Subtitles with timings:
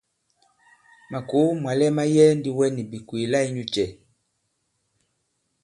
[1.11, 3.87] Màkòo mwàlɛ ma yɛɛ ndi wɛ nì bìkwèè la inyūcɛ̄?